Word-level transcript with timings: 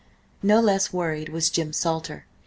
No 0.41 0.59
less 0.59 0.91
worried 0.91 1.29
was 1.29 1.51
Jim 1.51 1.73
Salter. 1.73 2.25